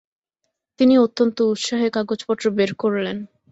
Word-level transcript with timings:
তিনি 0.79 0.93
অত্যন্ত 0.97 1.37
উৎসাহে 1.51 1.87
কাগজপত্র 1.89 2.45
বের 2.51 2.71
করলেন। 2.75 3.17